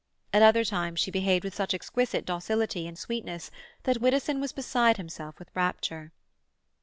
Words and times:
At 0.33 0.41
other 0.41 0.63
times 0.63 0.99
she 0.99 1.11
behaved 1.11 1.43
with 1.43 1.53
such 1.53 1.75
exquisite 1.75 2.25
docility 2.25 2.87
and 2.87 2.97
sweetness 2.97 3.51
that 3.83 4.01
Widdowson 4.01 4.41
was 4.41 4.51
beside 4.51 4.97
himself 4.97 5.37
with 5.37 5.51
rapture. 5.53 6.11